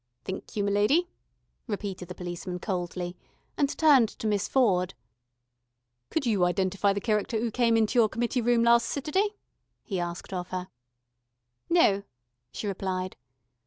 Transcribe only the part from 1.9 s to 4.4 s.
the policeman coldly, and turned to